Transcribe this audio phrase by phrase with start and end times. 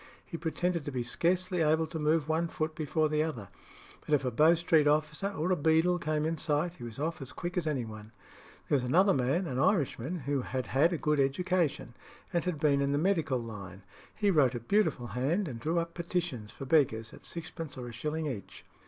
[0.25, 3.49] He pretended to be scarcely able to move one foot before the other;
[4.03, 7.21] but if a Bow Street officer or a beadle came in sight, he was off
[7.21, 8.11] as quick as any one.
[8.67, 11.93] There was another man, an Irishman who had had a good education,
[12.33, 13.83] and had been in the medical line;
[14.15, 17.91] he wrote a beautiful hand, and drew up petitions for beggars at sixpence or a
[17.91, 18.65] shilling each.